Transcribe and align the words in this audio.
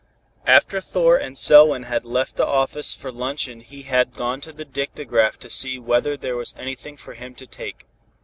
After 0.47 0.81
Thor 0.81 1.15
and 1.17 1.37
Selwyn 1.37 1.83
had 1.83 2.05
left 2.05 2.37
the 2.37 2.47
office 2.47 2.91
for 2.95 3.11
luncheon 3.11 3.59
he 3.59 3.83
had 3.83 4.15
gone 4.15 4.41
to 4.41 4.51
the 4.51 4.65
dictagraph 4.65 5.37
to 5.37 5.47
see 5.47 5.77
whether 5.77 6.17
there 6.17 6.35
was 6.35 6.55
anything 6.57 6.97
for 6.97 7.13
him 7.13 7.35
to 7.35 7.45
take. 7.45 7.85